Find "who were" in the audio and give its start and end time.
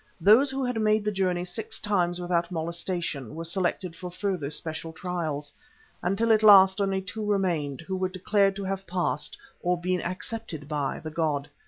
7.81-8.09